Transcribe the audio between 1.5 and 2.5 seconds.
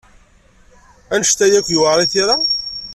akk ay yewɛeṛ i tira?